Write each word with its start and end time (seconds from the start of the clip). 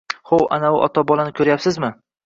Hov, 0.29 0.45
anavi 0.57 0.81
ota-bolani 0.87 1.37
koʻryapsizmi? 1.41 1.97